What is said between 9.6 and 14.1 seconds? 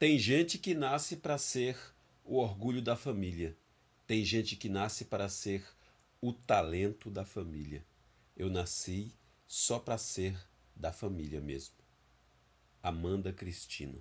para ser da família mesmo. Amanda Cristina